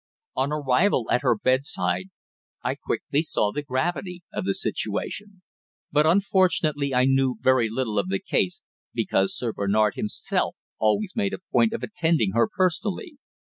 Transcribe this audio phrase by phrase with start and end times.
[0.35, 2.09] On arrival at her bedside
[2.63, 5.43] I quickly saw the gravity of the situation;
[5.91, 8.61] but, unfortunately, I knew very little of the case,
[8.95, 13.19] because Sir Bernard himself always made a point of attending her personally.